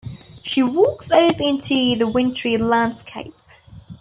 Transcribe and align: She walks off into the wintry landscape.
She 0.41 0.63
walks 0.63 1.11
off 1.11 1.39
into 1.39 1.95
the 1.95 2.07
wintry 2.07 2.57
landscape. 2.57 3.35